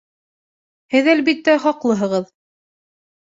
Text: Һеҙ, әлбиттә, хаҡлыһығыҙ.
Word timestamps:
Һеҙ, 0.95 1.09
әлбиттә, 1.13 1.55
хаҡлыһығыҙ. 1.65 2.27